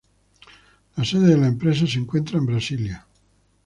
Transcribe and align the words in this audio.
La 0.97 1.03
sede 1.05 1.27
de 1.27 1.37
la 1.37 1.45
empresa 1.45 1.85
se 1.85 1.99
encuentra 1.99 2.39
en 2.39 2.47
Brasilia. 2.47 3.05